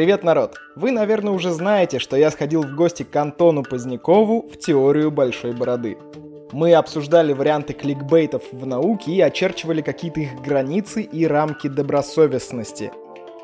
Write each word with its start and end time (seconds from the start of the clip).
Привет, 0.00 0.24
народ! 0.24 0.58
Вы, 0.76 0.92
наверное, 0.92 1.34
уже 1.34 1.50
знаете, 1.50 1.98
что 1.98 2.16
я 2.16 2.30
сходил 2.30 2.62
в 2.62 2.74
гости 2.74 3.02
к 3.02 3.14
Антону 3.16 3.62
Позднякову 3.62 4.48
в 4.50 4.56
теорию 4.56 5.10
большой 5.10 5.52
бороды. 5.52 5.98
Мы 6.52 6.72
обсуждали 6.72 7.34
варианты 7.34 7.74
кликбейтов 7.74 8.42
в 8.50 8.64
науке 8.64 9.12
и 9.12 9.20
очерчивали 9.20 9.82
какие-то 9.82 10.20
их 10.20 10.40
границы 10.40 11.02
и 11.02 11.26
рамки 11.26 11.66
добросовестности. 11.66 12.92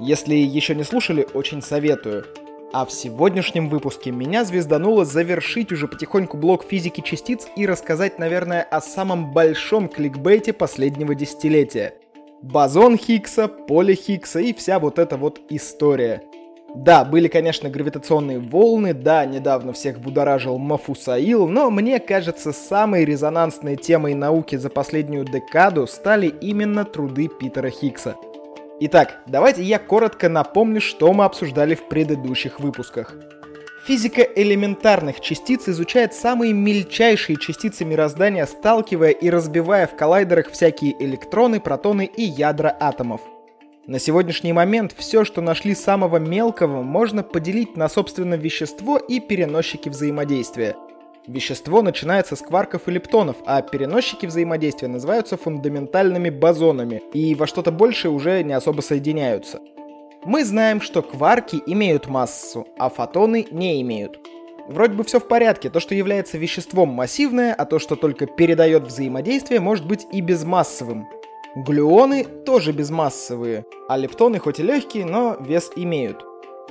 Если 0.00 0.34
еще 0.34 0.74
не 0.74 0.84
слушали, 0.84 1.28
очень 1.34 1.60
советую. 1.60 2.24
А 2.72 2.86
в 2.86 2.90
сегодняшнем 2.90 3.68
выпуске 3.68 4.10
меня 4.10 4.42
звездануло 4.46 5.04
завершить 5.04 5.72
уже 5.72 5.86
потихоньку 5.86 6.38
блок 6.38 6.64
физики 6.64 7.02
частиц 7.02 7.48
и 7.54 7.66
рассказать, 7.66 8.18
наверное, 8.18 8.62
о 8.62 8.80
самом 8.80 9.30
большом 9.30 9.90
кликбейте 9.90 10.54
последнего 10.54 11.14
десятилетия. 11.14 11.96
Бозон 12.40 12.96
Хиггса, 12.96 13.46
поле 13.46 13.94
Хиггса 13.94 14.40
и 14.40 14.54
вся 14.54 14.78
вот 14.78 14.98
эта 14.98 15.18
вот 15.18 15.38
история– 15.50 16.22
да, 16.76 17.06
были, 17.06 17.28
конечно, 17.28 17.70
гравитационные 17.70 18.38
волны, 18.38 18.92
да, 18.92 19.24
недавно 19.24 19.72
всех 19.72 19.98
будоражил 19.98 20.58
Мафусаил, 20.58 21.48
но 21.48 21.70
мне 21.70 21.98
кажется, 21.98 22.52
самой 22.52 23.06
резонансной 23.06 23.76
темой 23.76 24.12
науки 24.12 24.56
за 24.56 24.68
последнюю 24.68 25.24
декаду 25.24 25.86
стали 25.86 26.26
именно 26.26 26.84
труды 26.84 27.28
Питера 27.28 27.70
Хиггса. 27.70 28.16
Итак, 28.80 29.20
давайте 29.26 29.62
я 29.62 29.78
коротко 29.78 30.28
напомню, 30.28 30.82
что 30.82 31.14
мы 31.14 31.24
обсуждали 31.24 31.74
в 31.74 31.88
предыдущих 31.88 32.60
выпусках. 32.60 33.14
Физика 33.86 34.20
элементарных 34.20 35.20
частиц 35.20 35.70
изучает 35.70 36.12
самые 36.12 36.52
мельчайшие 36.52 37.38
частицы 37.38 37.86
мироздания, 37.86 38.44
сталкивая 38.44 39.10
и 39.10 39.30
разбивая 39.30 39.86
в 39.86 39.96
коллайдерах 39.96 40.50
всякие 40.50 40.94
электроны, 41.02 41.58
протоны 41.58 42.04
и 42.04 42.22
ядра 42.22 42.76
атомов– 42.78 43.22
на 43.86 44.00
сегодняшний 44.00 44.52
момент 44.52 44.92
все, 44.96 45.24
что 45.24 45.40
нашли 45.40 45.74
самого 45.74 46.16
мелкого, 46.16 46.82
можно 46.82 47.22
поделить 47.22 47.76
на 47.76 47.88
собственно 47.88 48.34
вещество 48.34 48.98
и 48.98 49.20
переносчики 49.20 49.88
взаимодействия. 49.88 50.74
Вещество 51.28 51.82
начинается 51.82 52.34
с 52.34 52.40
кварков 52.40 52.88
и 52.88 52.90
лептонов, 52.90 53.36
а 53.46 53.62
переносчики 53.62 54.26
взаимодействия 54.26 54.88
называются 54.88 55.36
фундаментальными 55.36 56.30
бозонами 56.30 57.02
и 57.12 57.34
во 57.36 57.46
что-то 57.46 57.70
большее 57.70 58.10
уже 58.10 58.42
не 58.42 58.54
особо 58.54 58.80
соединяются. 58.80 59.60
Мы 60.24 60.44
знаем, 60.44 60.80
что 60.80 61.02
кварки 61.02 61.62
имеют 61.66 62.08
массу, 62.08 62.66
а 62.78 62.90
фотоны 62.90 63.46
не 63.52 63.80
имеют. 63.82 64.18
Вроде 64.66 64.94
бы 64.94 65.04
все 65.04 65.20
в 65.20 65.28
порядке, 65.28 65.70
то, 65.70 65.78
что 65.78 65.94
является 65.94 66.38
веществом 66.38 66.88
массивное, 66.88 67.54
а 67.54 67.64
то, 67.64 67.78
что 67.78 67.94
только 67.94 68.26
передает 68.26 68.88
взаимодействие, 68.88 69.60
может 69.60 69.86
быть 69.86 70.08
и 70.10 70.20
безмассовым. 70.20 71.08
Глюоны 71.56 72.24
тоже 72.44 72.72
безмассовые, 72.72 73.64
а 73.88 73.96
лептоны 73.96 74.38
хоть 74.38 74.60
и 74.60 74.62
легкие, 74.62 75.06
но 75.06 75.38
вес 75.40 75.70
имеют. 75.74 76.22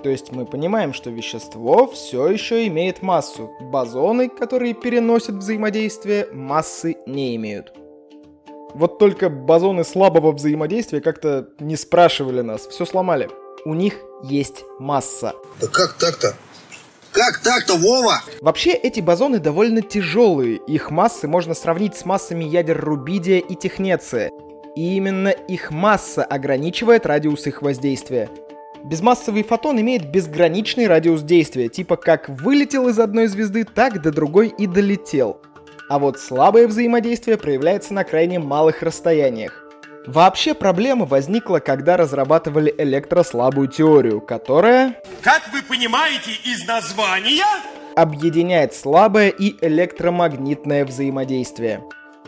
То 0.04 0.10
есть 0.10 0.32
мы 0.32 0.46
понимаем, 0.46 0.94
что 0.94 1.10
вещество 1.10 1.88
все 1.88 2.28
еще 2.28 2.68
имеет 2.68 3.02
массу. 3.02 3.50
Бозоны, 3.60 4.30
которые 4.30 4.76
переносят 4.76 5.38
взаимодействие, 5.38 6.28
массы 6.32 6.98
не 7.08 7.36
имеют. 7.36 7.74
Вот 8.76 9.00
только 9.00 9.30
бозоны 9.30 9.84
слабого 9.84 10.32
взаимодействия 10.32 11.02
как-то 11.02 11.50
не 11.60 11.78
спрашивали 11.78 12.42
нас, 12.42 12.68
все 12.68 12.86
сломали. 12.86 13.28
У 13.66 13.74
них 13.74 13.96
есть 14.22 14.66
масса. 14.78 15.34
Да 15.60 15.68
как 15.68 15.94
так-то? 15.94 16.36
Как 17.12 17.40
так-то, 17.40 17.76
Вова? 17.76 18.22
Вообще, 18.42 18.74
эти 18.74 19.00
бозоны 19.00 19.40
довольно 19.40 19.82
тяжелые. 19.82 20.58
Их 20.68 20.92
массы 20.92 21.28
можно 21.28 21.56
сравнить 21.56 21.96
с 21.96 22.06
массами 22.06 22.44
ядер 22.44 22.80
рубидия 22.80 23.40
и 23.40 23.56
технеция. 23.56 24.30
И 24.76 24.96
именно 24.96 25.30
их 25.30 25.72
масса 25.72 26.24
ограничивает 26.24 27.06
радиус 27.06 27.48
их 27.48 27.62
воздействия. 27.62 28.30
Безмассовый 28.84 29.44
фотон 29.44 29.80
имеет 29.82 30.12
безграничный 30.12 30.88
радиус 30.88 31.24
действия, 31.24 31.70
типа 31.70 31.96
как 31.96 32.30
вылетел 32.30 32.88
из 32.90 33.00
одной 33.00 33.28
звезды, 33.28 33.64
так 33.64 34.02
до 34.02 34.12
другой 34.12 34.50
и 34.50 34.68
долетел. 34.68 35.42
А 35.90 35.98
вот 35.98 36.20
слабое 36.20 36.68
взаимодействие 36.68 37.38
проявляется 37.38 37.94
на 37.94 38.04
крайне 38.04 38.38
малых 38.40 38.84
расстояниях. 38.84 39.66
Вообще 40.08 40.54
проблема 40.54 41.06
возникла, 41.06 41.60
когда 41.60 41.98
разрабатывали 41.98 42.74
электрослабую 42.78 43.70
теорию, 43.70 44.22
которая... 44.22 45.02
Как 45.22 45.42
вы 45.52 45.64
понимаете 45.64 46.32
из 46.44 46.68
названия... 46.68 47.46
Объединяет 47.96 48.74
слабое 48.76 49.30
и 49.30 49.56
электромагнитное 49.66 50.86
взаимодействие. 50.86 51.82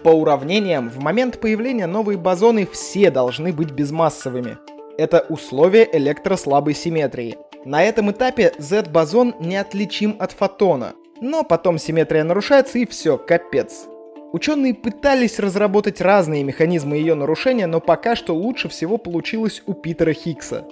По 0.08 0.12
уравнениям, 0.12 0.90
в 0.90 1.00
момент 1.00 1.38
появления 1.42 1.86
новой 1.86 2.16
бозоны 2.16 2.66
все 2.66 3.12
должны 3.12 3.52
быть 3.52 3.72
безмассовыми. 3.72 4.58
Это 4.98 5.26
условие 5.28 5.86
электрослабой 5.98 6.76
симметрии. 6.76 7.36
На 7.66 7.84
этом 7.84 8.12
этапе 8.12 8.54
Z-бозон 8.58 9.36
неотличим 9.42 10.16
от 10.18 10.32
фотона. 10.32 10.94
Но 11.20 11.44
потом 11.44 11.78
симметрия 11.78 12.24
нарушается 12.24 12.80
и 12.80 12.86
все, 12.86 13.18
капец. 13.18 13.88
Ученые 14.32 14.76
пытались 14.76 15.40
разработать 15.40 16.00
разные 16.00 16.46
механизмы 16.46 16.96
ее 16.96 17.14
нарушения, 17.14 17.68
но 17.68 17.82
пока 17.82 18.16
что 18.16 18.34
лучше 18.34 18.70
всего 18.70 18.98
получилось 18.98 19.62
у 19.66 19.74
Питера 19.74 20.14
Хиггса. 20.14 20.64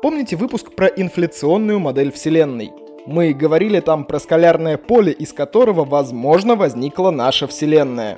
Помните 0.00 0.36
выпуск 0.36 0.76
про 0.76 0.86
инфляционную 0.86 1.80
модель 1.80 2.12
Вселенной? 2.12 2.70
Мы 3.04 3.32
говорили 3.32 3.80
там 3.80 4.04
про 4.04 4.20
скалярное 4.20 4.76
поле, 4.76 5.10
из 5.10 5.32
которого, 5.32 5.84
возможно, 5.84 6.54
возникла 6.54 7.10
наша 7.10 7.48
Вселенная. 7.48 8.16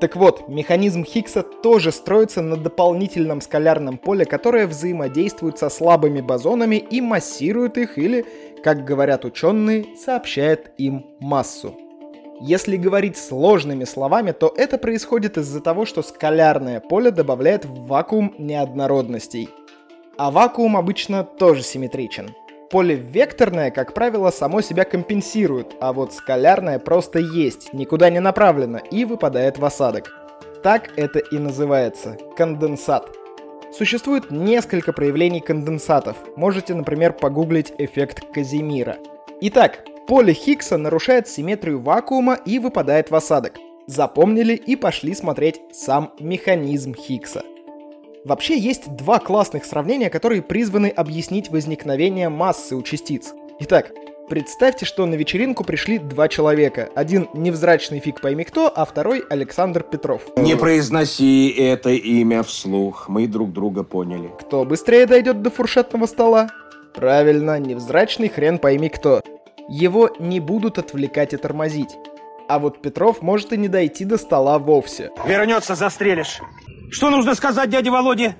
Так 0.00 0.16
вот, 0.16 0.48
механизм 0.48 1.04
Хиггса 1.04 1.42
тоже 1.42 1.92
строится 1.92 2.40
на 2.40 2.56
дополнительном 2.56 3.42
скалярном 3.42 3.98
поле, 3.98 4.24
которое 4.24 4.66
взаимодействует 4.66 5.58
со 5.58 5.68
слабыми 5.68 6.22
бозонами 6.22 6.76
и 6.76 7.02
массирует 7.02 7.76
их 7.76 7.98
или, 7.98 8.24
как 8.64 8.86
говорят 8.86 9.26
ученые, 9.26 9.84
сообщает 10.02 10.72
им 10.78 11.04
массу. 11.20 11.74
Если 12.40 12.78
говорить 12.78 13.18
сложными 13.18 13.84
словами, 13.84 14.32
то 14.32 14.50
это 14.56 14.78
происходит 14.78 15.36
из-за 15.36 15.60
того, 15.60 15.84
что 15.84 16.00
скалярное 16.00 16.80
поле 16.80 17.10
добавляет 17.10 17.66
в 17.66 17.86
вакуум 17.86 18.34
неоднородностей. 18.38 19.50
А 20.16 20.30
вакуум 20.30 20.78
обычно 20.78 21.24
тоже 21.24 21.62
симметричен. 21.62 22.30
Поле 22.70 22.94
векторное, 22.94 23.72
как 23.72 23.94
правило, 23.94 24.30
само 24.30 24.60
себя 24.60 24.84
компенсирует, 24.84 25.74
а 25.80 25.92
вот 25.92 26.14
скалярное 26.14 26.78
просто 26.78 27.18
есть, 27.18 27.72
никуда 27.72 28.10
не 28.10 28.20
направлено 28.20 28.78
и 28.78 29.04
выпадает 29.04 29.58
в 29.58 29.64
осадок. 29.64 30.12
Так 30.62 30.90
это 30.96 31.18
и 31.18 31.38
называется– 31.38 32.16
конденсат. 32.36 33.10
Существует 33.76 34.30
несколько 34.30 34.92
проявлений 34.92 35.40
конденсатов. 35.40 36.16
Можете, 36.36 36.74
например, 36.74 37.12
погуглить 37.12 37.72
эффект 37.78 38.22
Казимира. 38.32 38.98
Итак, 39.40 39.80
поле 40.06 40.32
Хиггса 40.32 40.76
нарушает 40.76 41.26
симметрию 41.26 41.80
вакуума 41.80 42.38
и 42.44 42.60
выпадает 42.60 43.10
в 43.10 43.16
осадок. 43.16 43.54
Запомнили 43.88 44.54
и 44.54 44.76
пошли 44.76 45.14
смотреть 45.14 45.60
сам 45.72 46.12
механизм 46.20 46.94
Хиггса. 46.94 47.42
Вообще 48.24 48.58
есть 48.58 48.96
два 48.96 49.18
классных 49.18 49.64
сравнения, 49.64 50.10
которые 50.10 50.42
призваны 50.42 50.88
объяснить 50.88 51.48
возникновение 51.50 52.28
массы 52.28 52.76
у 52.76 52.82
частиц. 52.82 53.32
Итак, 53.60 53.92
представьте, 54.28 54.84
что 54.84 55.06
на 55.06 55.14
вечеринку 55.14 55.64
пришли 55.64 55.96
два 55.96 56.28
человека. 56.28 56.90
Один 56.94 57.28
невзрачный 57.32 57.98
фиг 57.98 58.20
пойми 58.20 58.44
кто, 58.44 58.70
а 58.74 58.84
второй 58.84 59.20
Александр 59.30 59.82
Петров. 59.82 60.22
Не 60.36 60.54
произноси 60.54 61.48
это 61.48 61.90
имя 61.90 62.42
вслух, 62.42 63.08
мы 63.08 63.26
друг 63.26 63.52
друга 63.52 63.84
поняли. 63.84 64.30
Кто 64.38 64.66
быстрее 64.66 65.06
дойдет 65.06 65.40
до 65.40 65.50
фуршетного 65.50 66.04
стола? 66.04 66.50
Правильно, 66.94 67.58
невзрачный 67.58 68.28
хрен 68.28 68.58
пойми 68.58 68.90
кто. 68.90 69.22
Его 69.70 70.10
не 70.18 70.40
будут 70.40 70.76
отвлекать 70.76 71.32
и 71.32 71.38
тормозить. 71.38 71.96
А 72.50 72.58
вот 72.58 72.82
Петров 72.82 73.22
может 73.22 73.52
и 73.52 73.56
не 73.56 73.68
дойти 73.68 74.04
до 74.04 74.18
стола 74.18 74.58
вовсе. 74.58 75.12
Вернется, 75.24 75.76
застрелишь. 75.76 76.40
Что 76.90 77.10
нужно 77.10 77.36
сказать 77.36 77.70
дяде 77.70 77.92
Володе? 77.92 78.34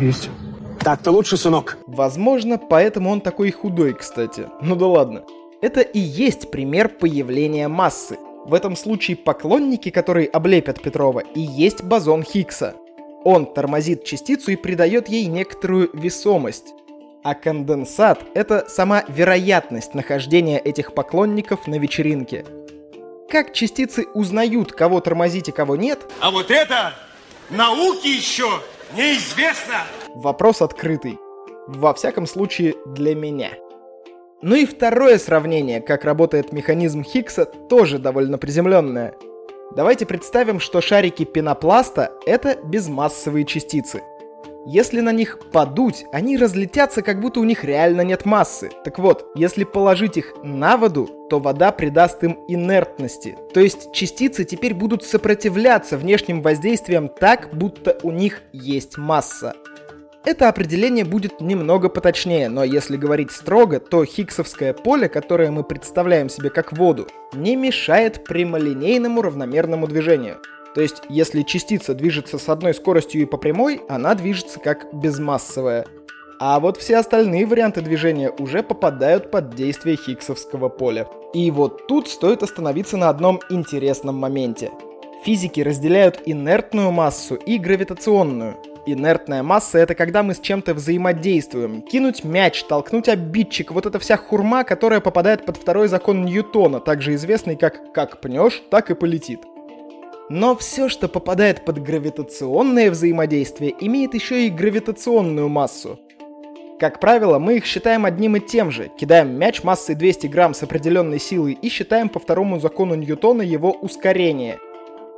Есть. 0.00 0.30
Так-то 0.78 1.10
лучше, 1.10 1.36
сынок. 1.36 1.76
Возможно, 1.88 2.56
поэтому 2.56 3.10
он 3.10 3.20
такой 3.20 3.50
худой, 3.50 3.94
кстати. 3.94 4.46
Ну 4.62 4.76
да 4.76 4.86
ладно. 4.86 5.24
Это 5.60 5.80
и 5.80 5.98
есть 5.98 6.52
пример 6.52 6.88
появления 6.88 7.66
массы. 7.66 8.16
В 8.46 8.54
этом 8.54 8.76
случае 8.76 9.16
поклонники, 9.16 9.90
которые 9.90 10.28
облепят 10.28 10.80
Петрова, 10.80 11.18
и 11.18 11.40
есть 11.40 11.82
бозон 11.82 12.22
Хиггса. 12.22 12.76
Он 13.24 13.44
тормозит 13.44 14.04
частицу 14.04 14.52
и 14.52 14.56
придает 14.56 15.08
ей 15.08 15.26
некоторую 15.26 15.90
весомость. 15.94 16.74
А 17.24 17.34
конденсат— 17.34 18.20
это 18.34 18.66
сама 18.68 19.02
вероятность 19.08 19.94
нахождения 19.94 20.60
этих 20.60 20.94
поклонников 20.94 21.66
на 21.66 21.74
вечеринке. 21.74 22.44
Как 23.28 23.52
частицы 23.52 24.06
узнают, 24.14 24.72
кого 24.72 25.00
тормозить 25.00 25.48
и 25.48 25.52
кого 25.52 25.76
нет? 25.76 26.10
А 26.20 26.30
вот 26.30 26.50
это 26.50 26.94
Науке 27.50 28.10
еще 28.10 28.48
неизвестно. 28.96 29.82
Вопрос 30.14 30.62
открытый. 30.62 31.18
Во 31.66 31.92
всяком 31.92 32.26
случае, 32.26 32.76
для 32.86 33.14
меня. 33.14 33.50
Ну 34.40 34.54
и 34.54 34.64
второе 34.64 35.18
сравнение, 35.18 35.82
как 35.82 36.04
работает 36.04 36.52
механизм 36.52 37.02
Хиггса, 37.02 37.44
тоже 37.44 37.98
довольно 37.98 38.38
приземленное. 38.38 39.14
Давайте 39.76 40.06
представим, 40.06 40.58
что 40.58 40.80
шарики 40.80 41.24
пенопласта— 41.24 42.12
это 42.26 42.58
безмассовые 42.64 43.44
частицы. 43.44 44.02
Если 44.66 45.00
на 45.00 45.12
них 45.12 45.38
подуть, 45.52 46.04
они 46.12 46.36
разлетятся, 46.36 47.02
как 47.02 47.20
будто 47.20 47.40
у 47.40 47.44
них 47.44 47.64
реально 47.64 48.02
нет 48.02 48.24
массы. 48.24 48.70
Так 48.84 48.98
вот, 48.98 49.30
если 49.34 49.64
положить 49.64 50.16
их 50.16 50.34
на 50.42 50.76
воду, 50.76 51.08
то 51.30 51.38
вода 51.38 51.72
придаст 51.72 52.22
им 52.24 52.38
инертности. 52.48 53.38
То 53.54 53.60
есть 53.60 53.92
частицы 53.92 54.44
теперь 54.44 54.74
будут 54.74 55.04
сопротивляться 55.04 55.96
внешним 55.96 56.42
воздействиям 56.42 57.08
так, 57.08 57.50
будто 57.52 57.98
у 58.02 58.10
них 58.10 58.42
есть 58.52 58.98
масса. 58.98 59.54
Это 60.24 60.48
определение 60.48 61.06
будет 61.06 61.40
немного 61.40 61.88
поточнее, 61.88 62.50
но 62.50 62.62
если 62.62 62.98
говорить 62.98 63.30
строго, 63.30 63.80
то 63.80 64.04
хиггсовское 64.04 64.74
поле, 64.74 65.08
которое 65.08 65.50
мы 65.50 65.64
представляем 65.64 66.28
себе 66.28 66.50
как 66.50 66.72
воду, 66.72 67.06
не 67.32 67.56
мешает 67.56 68.24
прямолинейному 68.24 69.22
равномерному 69.22 69.86
движению. 69.86 70.38
То 70.78 70.82
есть, 70.82 71.02
если 71.08 71.42
частица 71.42 71.92
движется 71.92 72.38
с 72.38 72.48
одной 72.48 72.72
скоростью 72.72 73.20
и 73.22 73.24
по 73.24 73.36
прямой, 73.36 73.80
она 73.88 74.14
движется 74.14 74.60
как 74.60 74.86
безмассовая. 74.94 75.84
А 76.38 76.60
вот 76.60 76.76
все 76.76 76.98
остальные 76.98 77.46
варианты 77.46 77.80
движения 77.80 78.30
уже 78.30 78.62
попадают 78.62 79.32
под 79.32 79.56
действие 79.56 79.96
хиггсовского 79.96 80.68
поля. 80.68 81.08
И 81.34 81.50
вот 81.50 81.88
тут 81.88 82.06
стоит 82.06 82.44
остановиться 82.44 82.96
на 82.96 83.08
одном 83.08 83.40
интересном 83.50 84.18
моменте. 84.18 84.70
Физики 85.24 85.62
разделяют 85.62 86.22
инертную 86.26 86.92
массу 86.92 87.34
и 87.34 87.58
гравитационную. 87.58 88.54
Инертная 88.86 89.42
масса— 89.42 89.78
это 89.80 89.96
когда 89.96 90.22
мы 90.22 90.32
с 90.32 90.38
чем-то 90.38 90.74
взаимодействуем. 90.74 91.82
Кинуть 91.82 92.22
мяч, 92.22 92.62
толкнуть 92.62 93.08
обидчик— 93.08 93.72
вот 93.72 93.86
эта 93.86 93.98
вся 93.98 94.16
хурма, 94.16 94.62
которая 94.62 95.00
попадает 95.00 95.44
под 95.44 95.56
второй 95.56 95.88
закон 95.88 96.24
Ньютона, 96.24 96.78
также 96.78 97.16
известный 97.16 97.56
как 97.56 97.92
«как 97.92 98.20
пнешь, 98.20 98.62
так 98.70 98.92
и 98.92 98.94
полетит». 98.94 99.40
Но 100.28 100.54
все, 100.54 100.88
что 100.90 101.08
попадает 101.08 101.64
под 101.64 101.82
гравитационное 101.82 102.90
взаимодействие, 102.90 103.74
имеет 103.80 104.12
еще 104.12 104.46
и 104.46 104.50
гравитационную 104.50 105.48
массу. 105.48 105.98
Как 106.78 107.00
правило, 107.00 107.38
мы 107.38 107.56
их 107.56 107.64
считаем 107.64 108.04
одним 108.04 108.36
и 108.36 108.40
тем 108.40 108.70
же. 108.70 108.90
Кидаем 108.98 109.36
мяч 109.36 109.64
массой 109.64 109.94
200 109.94 110.26
грамм 110.26 110.54
с 110.54 110.62
определенной 110.62 111.18
силой 111.18 111.54
и 111.54 111.68
считаем 111.70 112.08
по 112.08 112.20
второму 112.20 112.60
закону 112.60 112.94
Ньютона 112.94 113.42
его 113.42 113.72
ускорение. 113.72 114.58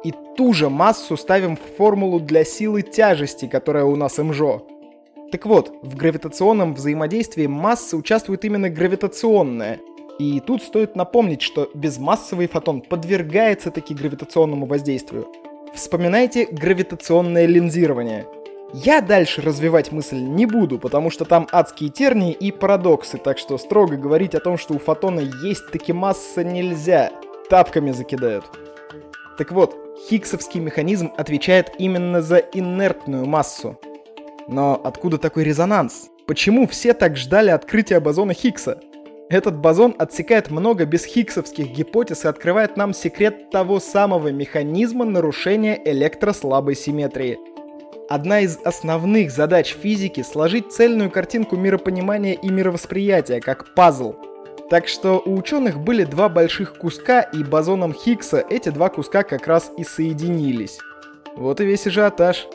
И 0.04 0.14
ту 0.36 0.52
же 0.52 0.70
массу 0.70 1.16
ставим 1.16 1.56
в 1.56 1.76
формулу 1.76 2.20
для 2.20 2.44
силы 2.44 2.82
тяжести, 2.82 3.46
которая 3.46 3.84
у 3.84 3.96
нас 3.96 4.16
МЖО. 4.16 4.64
Так 5.32 5.44
вот, 5.44 5.72
в 5.82 5.96
гравитационном 5.96 6.72
взаимодействии 6.74 7.46
масса 7.46 7.96
участвует 7.96 8.44
именно 8.44 8.70
гравитационная– 8.70 9.80
и 10.20 10.38
тут 10.38 10.62
стоит 10.62 10.96
напомнить, 10.96 11.40
что 11.40 11.70
безмассовый 11.72 12.46
фотон 12.46 12.82
подвергается 12.82 13.70
таки 13.70 13.94
гравитационному 13.94 14.66
воздействию. 14.66 15.26
Вспоминайте 15.74 16.44
гравитационное 16.44 17.46
линзирование. 17.46 18.26
Я 18.74 19.00
дальше 19.00 19.40
развивать 19.40 19.92
мысль 19.92 20.18
не 20.18 20.44
буду, 20.44 20.78
потому 20.78 21.08
что 21.08 21.24
там 21.24 21.48
адские 21.50 21.88
тернии 21.88 22.32
и 22.32 22.52
парадоксы, 22.52 23.16
так 23.16 23.38
что 23.38 23.56
строго 23.56 23.96
говорить 23.96 24.34
о 24.34 24.40
том, 24.40 24.58
что 24.58 24.74
у 24.74 24.78
фотона 24.78 25.20
есть 25.20 25.70
таки 25.72 25.94
масса 25.94 26.44
нельзя. 26.44 27.10
Тапками 27.48 27.90
закидают. 27.90 28.44
Так 29.38 29.52
вот, 29.52 29.74
Хиггсовский 30.06 30.60
механизм 30.60 31.12
отвечает 31.16 31.72
именно 31.78 32.20
за 32.20 32.36
инертную 32.36 33.24
массу. 33.24 33.80
Но 34.48 34.78
откуда 34.84 35.16
такой 35.16 35.44
резонанс? 35.44 36.10
Почему 36.26 36.66
все 36.66 36.92
так 36.92 37.16
ждали 37.16 37.48
открытия 37.48 38.00
бозона 38.00 38.34
Хиггса? 38.34 38.82
Этот 39.30 39.56
бозон 39.56 39.94
отсекает 39.96 40.50
много 40.50 40.84
бесхиггсовских 40.86 41.68
гипотез 41.68 42.24
и 42.24 42.28
открывает 42.28 42.76
нам 42.76 42.92
секрет 42.92 43.48
того 43.50 43.78
самого 43.78 44.32
механизма 44.32 45.04
нарушения 45.04 45.80
электрослабой 45.84 46.74
симметрии. 46.74 47.38
Одна 48.08 48.40
из 48.40 48.58
основных 48.64 49.30
задач 49.30 49.72
физики— 49.72 50.22
сложить 50.24 50.72
цельную 50.72 51.12
картинку 51.12 51.56
миропонимания 51.56 52.34
и 52.34 52.50
мировосприятия, 52.50 53.38
как 53.38 53.72
пазл. 53.76 54.16
Так 54.68 54.88
что 54.88 55.22
у 55.24 55.36
ученых 55.36 55.78
были 55.78 56.02
два 56.02 56.28
больших 56.28 56.76
куска, 56.76 57.20
и 57.20 57.44
бозоном 57.44 57.94
Хиггса 57.94 58.44
эти 58.50 58.70
два 58.70 58.88
куска 58.88 59.22
как 59.22 59.46
раз 59.46 59.70
и 59.76 59.84
соединились. 59.84 60.80
Вот 61.36 61.60
и 61.60 61.64
весь 61.64 61.86
ажиотаж. 61.86 62.48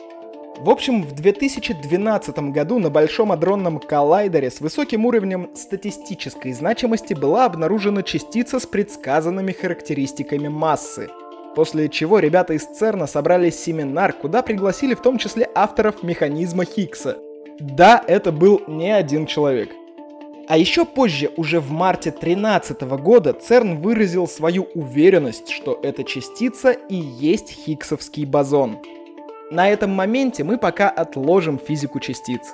В 0.58 0.70
общем, 0.70 1.02
в 1.02 1.12
2012 1.12 2.38
году 2.50 2.78
на 2.78 2.88
Большом 2.88 3.30
адронном 3.30 3.78
коллайдере 3.78 4.50
с 4.50 4.60
высоким 4.60 5.04
уровнем 5.04 5.50
статистической 5.54 6.52
значимости 6.52 7.12
была 7.12 7.44
обнаружена 7.44 8.02
частица 8.02 8.58
с 8.58 8.64
предсказанными 8.64 9.52
характеристиками 9.52 10.48
массы. 10.48 11.10
После 11.54 11.90
чего 11.90 12.20
ребята 12.20 12.54
из 12.54 12.64
ЦЕРНа 12.64 13.06
собрали 13.06 13.50
семинар, 13.50 14.14
куда 14.14 14.40
пригласили 14.40 14.94
в 14.94 15.02
том 15.02 15.18
числе 15.18 15.48
авторов 15.54 16.02
механизма 16.02 16.64
Хиггса. 16.64 17.18
Да, 17.60 18.02
это 18.06 18.32
был 18.32 18.62
не 18.66 18.90
один 18.90 19.26
человек. 19.26 19.70
А 20.48 20.56
еще 20.56 20.86
позже, 20.86 21.30
уже 21.36 21.60
в 21.60 21.70
марте 21.70 22.10
2013 22.10 22.80
года, 23.02 23.34
ЦЕРН 23.34 23.76
выразил 23.80 24.26
свою 24.26 24.68
уверенность, 24.74 25.50
что 25.50 25.78
эта 25.82 26.02
частица 26.02 26.70
и 26.70 26.94
есть 26.94 27.50
Хиггсовский 27.50 28.24
бозон. 28.24 28.78
На 29.50 29.68
этом 29.70 29.90
моменте 29.90 30.42
мы 30.42 30.58
пока 30.58 30.88
отложим 30.88 31.58
физику 31.58 32.00
частиц. 32.00 32.52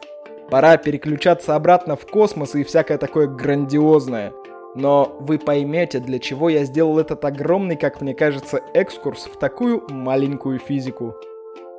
Пора 0.50 0.77
переключаться 0.77 1.56
обратно 1.56 1.97
в 1.97 2.06
космос 2.06 2.55
и 2.55 2.65
всякое 2.65 2.99
такое 2.99 3.27
грандиозное. 3.27 4.35
Но 4.75 5.17
вы 5.21 5.39
поймете, 5.39 6.00
для 6.00 6.19
чего 6.19 6.50
я 6.50 6.65
сделал 6.65 6.99
этот 6.99 7.25
огромный, 7.25 7.77
как 7.77 8.03
мне 8.03 8.15
кажется, 8.15 8.61
экскурс 8.75 9.25
в 9.25 9.39
такую 9.39 9.87
маленькую 9.89 10.59
физику. 10.59 11.15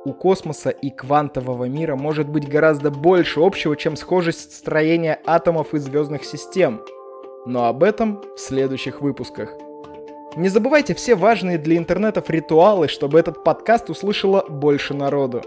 У 0.04 0.12
космоса 0.12 0.70
и 0.70 0.90
квантового 0.90 1.66
мира 1.66 1.94
может 1.94 2.28
быть 2.28 2.48
гораздо 2.48 2.90
больше 2.90 3.38
общего, 3.40 3.76
чем 3.76 3.94
схожесть 3.94 4.52
строения 4.52 5.20
атомов 5.24 5.74
и 5.74 5.78
звездных 5.78 6.24
систем. 6.24 6.82
Но 7.46 7.66
об 7.66 7.84
этом 7.84 8.20
в 8.34 8.40
следующих 8.40 9.00
выпусках. 9.00 9.54
Не 10.36 10.48
забывайте 10.48 10.94
все 10.94 11.14
важные 11.14 11.58
для 11.58 11.76
интернетов 11.76 12.28
ритуалы, 12.28 12.88
чтобы 12.88 13.20
этот 13.20 13.44
подкаст 13.44 13.88
услышало 13.88 14.44
больше 14.48 14.92
народу. 14.92 15.42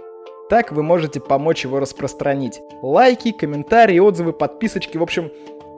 Так 0.49 0.71
вы 0.71 0.81
можете 0.81 1.19
помочь 1.19 1.65
его 1.65 1.81
распространить. 1.81 2.61
Лайки, 2.81 3.31
комментарии, 3.33 3.99
отзывы, 3.99 4.31
подписочки, 4.31 4.95
в 4.97 5.03
общем, 5.03 5.29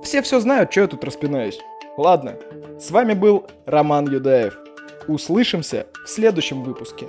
все 0.03 0.21
все 0.21 0.39
знают, 0.39 0.71
что 0.71 0.81
я 0.81 0.87
тут 0.87 1.03
распинаюсь. 1.03 1.59
Ладно, 1.97 2.37
с 2.79 2.91
вами 2.91 3.13
был 3.13 3.47
Роман 3.65 4.07
Юдаев. 4.07 4.59
Услышимся 5.07 5.87
в 6.05 6.09
следующем 6.09 6.63
выпуске. 6.63 7.07